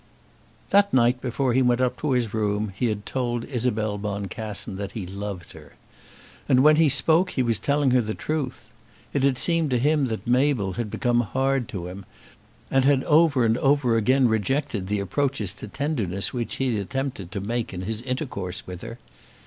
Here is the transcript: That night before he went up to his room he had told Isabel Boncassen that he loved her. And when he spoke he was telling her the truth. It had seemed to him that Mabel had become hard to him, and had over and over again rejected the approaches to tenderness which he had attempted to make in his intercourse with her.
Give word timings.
That 0.71 0.91
night 0.91 1.21
before 1.21 1.53
he 1.53 1.61
went 1.61 1.79
up 1.79 1.95
to 1.99 2.13
his 2.13 2.33
room 2.33 2.73
he 2.75 2.87
had 2.87 3.05
told 3.05 3.45
Isabel 3.45 3.99
Boncassen 3.99 4.75
that 4.77 4.93
he 4.93 5.05
loved 5.05 5.51
her. 5.51 5.73
And 6.49 6.63
when 6.63 6.77
he 6.77 6.89
spoke 6.89 7.29
he 7.29 7.43
was 7.43 7.59
telling 7.59 7.91
her 7.91 8.01
the 8.01 8.15
truth. 8.15 8.69
It 9.13 9.21
had 9.21 9.37
seemed 9.37 9.69
to 9.69 9.77
him 9.77 10.07
that 10.07 10.25
Mabel 10.25 10.73
had 10.73 10.89
become 10.89 11.19
hard 11.21 11.67
to 11.69 11.85
him, 11.87 12.05
and 12.71 12.83
had 12.83 13.03
over 13.03 13.45
and 13.45 13.59
over 13.59 13.95
again 13.95 14.27
rejected 14.27 14.87
the 14.87 14.97
approaches 14.99 15.53
to 15.53 15.67
tenderness 15.67 16.33
which 16.33 16.55
he 16.55 16.73
had 16.73 16.81
attempted 16.83 17.31
to 17.31 17.39
make 17.39 17.71
in 17.71 17.81
his 17.83 18.01
intercourse 18.01 18.65
with 18.65 18.81
her. 18.81 18.97